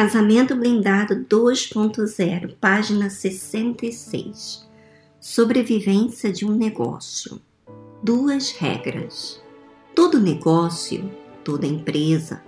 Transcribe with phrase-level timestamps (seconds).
[0.00, 4.66] Casamento Blindado 2.0, página 66.
[5.20, 7.38] Sobrevivência de um negócio.
[8.02, 9.42] Duas regras.
[9.94, 11.04] Todo negócio,
[11.44, 12.42] toda empresa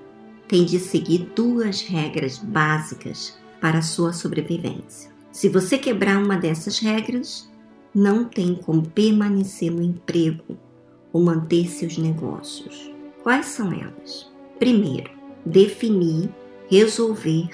[0.49, 5.13] tem de seguir duas regras básicas para a sua sobrevivência.
[5.31, 7.53] Se você quebrar uma dessas regras,
[7.95, 10.57] não tem como permanecer no emprego
[11.13, 12.91] ou manter seus negócios.
[13.23, 14.33] Quais são elas?
[14.59, 15.11] Primeiro,
[15.45, 16.31] definir
[16.73, 17.51] resolver,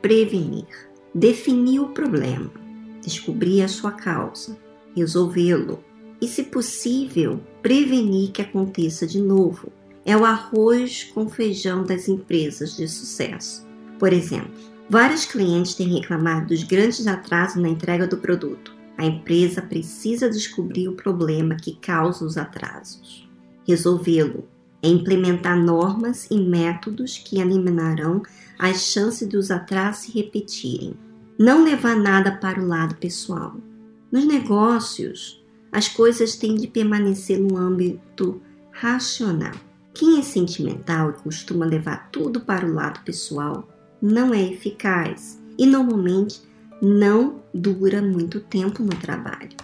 [0.00, 0.64] prevenir,
[1.14, 2.50] definir o problema,
[3.02, 4.56] descobrir a sua causa,
[4.96, 5.84] resolvê-lo
[6.22, 9.70] e, se possível, prevenir que aconteça de novo.
[10.06, 13.68] É o arroz com feijão das empresas de sucesso.
[13.98, 14.54] Por exemplo,
[14.88, 18.74] vários clientes têm reclamado dos grandes atrasos na entrega do produto.
[18.96, 23.28] A empresa precisa descobrir o problema que causa os atrasos,
[23.68, 24.48] resolvê-lo,
[24.82, 28.22] é implementar normas e métodos que eliminarão
[28.58, 30.94] as chances dos atrasos se repetirem.
[31.38, 33.56] Não levar nada para o lado pessoal.
[34.10, 39.54] Nos negócios, as coisas têm de permanecer no âmbito racional.
[39.94, 43.68] Quem é sentimental e costuma levar tudo para o lado pessoal
[44.00, 46.42] não é eficaz e normalmente
[46.80, 49.56] não dura muito tempo no trabalho.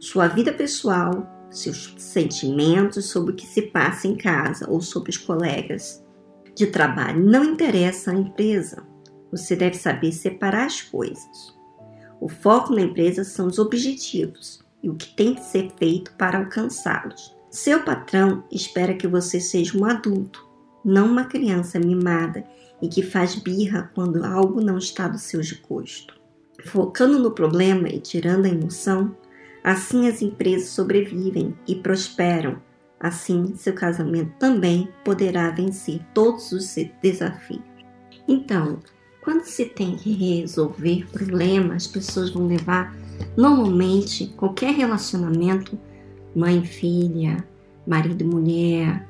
[0.00, 5.18] Sua vida pessoal, seus sentimentos sobre o que se passa em casa ou sobre os
[5.18, 6.04] colegas
[6.54, 8.82] de trabalho não interessa à empresa.
[9.30, 11.54] Você deve saber separar as coisas.
[12.20, 16.38] O foco na empresa são os objetivos e o que tem que ser feito para
[16.38, 17.34] alcançá-los.
[17.50, 20.48] Seu patrão espera que você seja um adulto,
[20.84, 22.44] não uma criança mimada
[22.80, 26.14] e que faz birra quando algo não está do seu gosto.
[26.66, 29.16] Focando no problema e tirando a emoção,
[29.64, 32.62] assim as empresas sobrevivem e prosperam.
[33.00, 37.62] Assim, seu casamento também poderá vencer todos os desafios.
[38.28, 38.78] Então,
[39.22, 42.94] quando se tem que resolver problemas, as pessoas vão levar
[43.36, 45.78] normalmente qualquer relacionamento,
[46.36, 47.44] mãe filha,
[47.86, 49.06] marido mulher,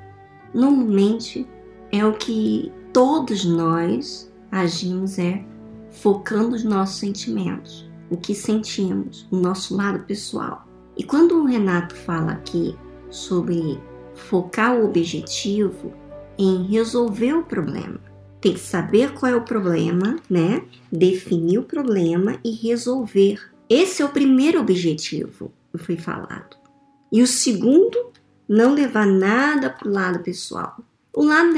[0.54, 1.46] normalmente
[1.90, 5.44] é o que todos nós agimos é
[5.90, 10.66] focando os nossos sentimentos, o que sentimos, o nosso lado pessoal.
[10.96, 12.76] E quando o Renato fala aqui
[13.10, 13.78] sobre
[14.14, 15.92] focar o objetivo
[16.38, 18.00] em resolver o problema.
[18.40, 20.62] Tem que saber qual é o problema, né?
[20.90, 23.40] Definir o problema e resolver.
[23.68, 26.56] Esse é o primeiro objetivo que foi falado.
[27.10, 28.12] E o segundo,
[28.48, 30.76] não levar nada para o lado pessoal.
[31.12, 31.54] O lado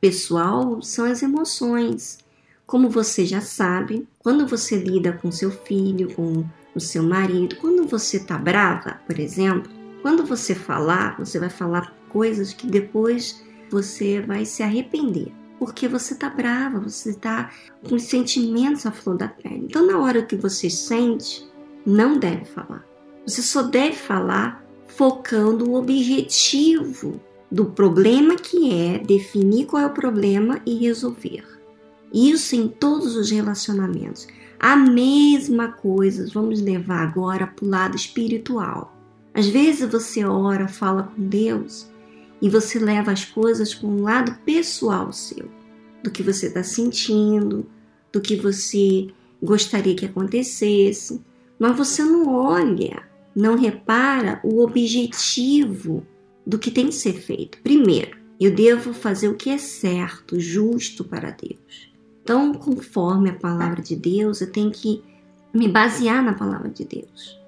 [0.00, 2.18] pessoal são as emoções.
[2.66, 6.44] Como você já sabe, quando você lida com seu filho, com
[6.74, 9.70] o seu marido, quando você está brava, por exemplo,
[10.02, 13.40] quando você falar, você vai falar coisas que depois
[13.70, 15.32] você vai se arrepender.
[15.60, 17.50] Porque você tá brava, você tá
[17.88, 19.66] com sentimentos à flor da pele.
[19.70, 21.48] Então, na hora que você sente,
[21.86, 22.84] não deve falar.
[23.24, 29.94] Você só deve falar focando o objetivo do problema que é definir qual é o
[29.94, 31.55] problema e resolver.
[32.12, 34.26] Isso em todos os relacionamentos.
[34.58, 38.96] A mesma coisa, vamos levar agora para o lado espiritual.
[39.34, 41.90] Às vezes você ora, fala com Deus
[42.40, 45.50] e você leva as coisas para um lado pessoal seu,
[46.02, 47.66] do que você está sentindo,
[48.12, 49.08] do que você
[49.42, 51.20] gostaria que acontecesse,
[51.58, 53.02] mas você não olha,
[53.34, 56.06] não repara o objetivo
[56.46, 57.58] do que tem que ser feito.
[57.62, 61.95] Primeiro, eu devo fazer o que é certo, justo para Deus.
[62.26, 65.00] Então, conforme a palavra de Deus, eu tenho que
[65.54, 67.38] me basear na palavra de Deus.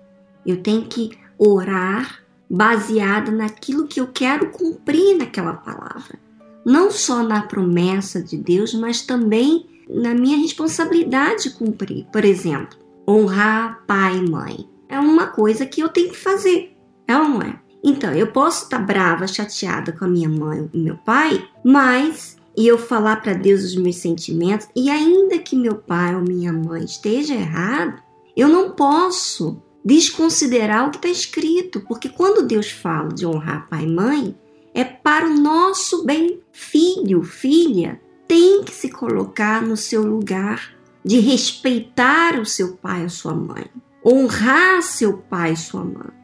[0.47, 6.17] Eu tenho que orar baseada naquilo que eu quero cumprir naquela palavra.
[6.65, 12.07] Não só na promessa de Deus, mas também na minha responsabilidade de cumprir.
[12.13, 14.69] Por exemplo, honrar pai e mãe.
[14.89, 16.73] É uma coisa que eu tenho que fazer.
[17.09, 17.59] É ou não é?
[17.83, 22.67] Então, eu posso estar brava, chateada com a minha mãe e meu pai, mas e
[22.67, 26.85] eu falar para Deus os meus sentimentos, e ainda que meu pai ou minha mãe
[26.85, 28.03] esteja errado,
[28.37, 33.85] eu não posso desconsiderar o que está escrito, porque quando Deus fala de honrar pai
[33.85, 34.37] e mãe,
[34.75, 36.41] é para o nosso bem.
[36.51, 43.09] Filho, filha, tem que se colocar no seu lugar de respeitar o seu pai e
[43.09, 43.67] sua mãe,
[44.05, 46.18] honrar seu pai e sua mãe.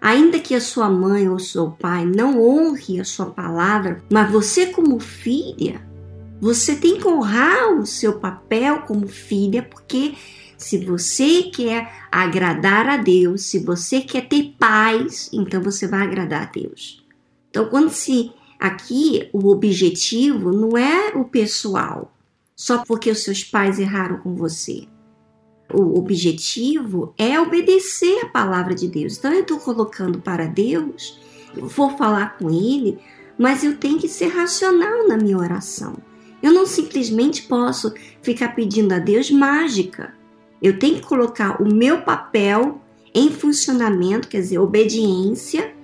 [0.00, 4.66] Ainda que a sua mãe ou seu pai não honre a sua palavra, mas você
[4.66, 5.86] como filha,
[6.40, 10.14] você tem que honrar o seu papel como filha, porque
[10.56, 16.42] se você quer agradar a Deus, se você quer ter paz, então você vai agradar
[16.42, 17.04] a Deus.
[17.50, 22.14] Então, quando se aqui o objetivo não é o pessoal,
[22.56, 24.86] só porque os seus pais erraram com você.
[25.72, 29.18] O objetivo é obedecer a palavra de Deus.
[29.18, 31.20] Então eu estou colocando para Deus,
[31.56, 32.98] eu vou falar com Ele,
[33.38, 35.96] mas eu tenho que ser racional na minha oração.
[36.42, 40.14] Eu não simplesmente posso ficar pedindo a Deus mágica.
[40.62, 42.80] Eu tenho que colocar o meu papel
[43.14, 45.74] em funcionamento, quer dizer, obediência,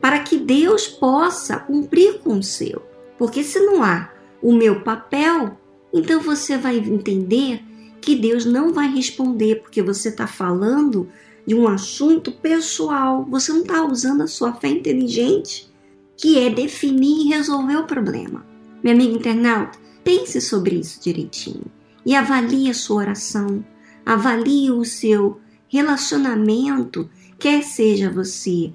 [0.00, 2.82] para que Deus possa cumprir com o seu.
[3.18, 4.10] Porque se não há
[4.42, 5.56] o meu papel,
[5.92, 7.62] então você vai entender
[8.02, 11.08] que Deus não vai responder, porque você está falando
[11.46, 15.72] de um assunto pessoal, você não está usando a sua fé inteligente,
[16.16, 18.44] que é definir e resolver o problema.
[18.82, 21.64] Meu amigo internauta, pense sobre isso direitinho
[22.04, 23.64] e avalie a sua oração,
[24.04, 27.08] avalie o seu relacionamento,
[27.38, 28.72] quer seja você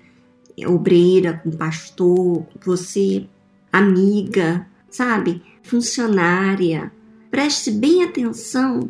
[0.66, 3.28] obreira com pastor, você
[3.72, 6.92] amiga, sabe, funcionária.
[7.30, 8.90] Preste bem atenção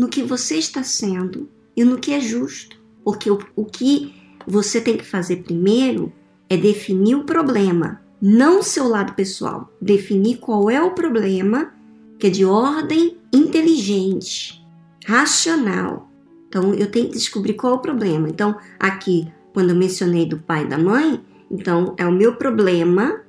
[0.00, 4.14] no que você está sendo e no que é justo, porque o, o que
[4.46, 6.10] você tem que fazer primeiro
[6.48, 11.74] é definir o problema, não seu lado pessoal, definir qual é o problema
[12.18, 14.64] que é de ordem inteligente,
[15.04, 16.10] racional.
[16.48, 18.26] Então eu tenho que descobrir qual é o problema.
[18.26, 21.20] Então aqui, quando eu mencionei do pai e da mãe,
[21.50, 23.20] então é o meu problema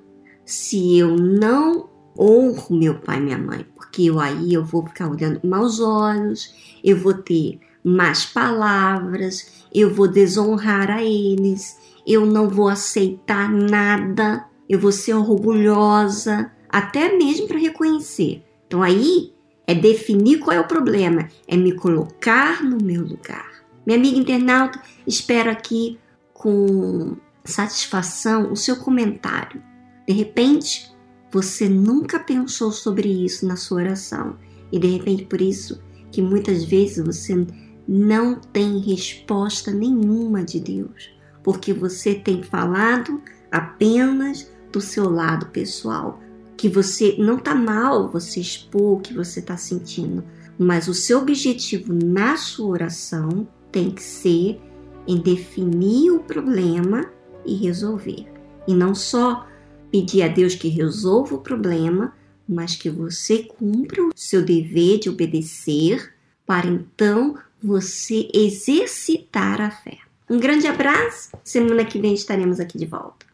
[0.45, 5.09] se eu não honro meu pai e minha mãe, porque eu aí eu vou ficar
[5.09, 6.53] olhando com maus olhos,
[6.83, 14.45] eu vou ter más palavras, eu vou desonrar a eles, eu não vou aceitar nada,
[14.69, 18.43] eu vou ser orgulhosa, até mesmo para reconhecer.
[18.67, 19.33] Então aí
[19.67, 23.49] é definir qual é o problema, é me colocar no meu lugar.
[23.85, 25.97] Minha amiga internauta, espero aqui
[26.33, 29.61] com satisfação o seu comentário.
[30.07, 30.91] De repente,
[31.31, 34.35] você nunca pensou sobre isso na sua oração.
[34.71, 35.81] E de repente por isso
[36.11, 37.45] que muitas vezes você
[37.87, 41.09] não tem resposta nenhuma de Deus,
[41.43, 46.19] porque você tem falado apenas do seu lado pessoal,
[46.55, 50.23] que você não está mal você expor o que você está sentindo,
[50.57, 54.61] mas o seu objetivo na sua oração tem que ser
[55.07, 57.05] em definir o problema
[57.45, 58.27] e resolver.
[58.67, 59.47] E não só
[59.91, 62.13] pedir a Deus que resolva o problema,
[62.47, 66.13] mas que você cumpra o seu dever de obedecer,
[66.45, 69.99] para então você exercitar a fé.
[70.29, 73.30] Um grande abraço, semana que vem estaremos aqui de volta.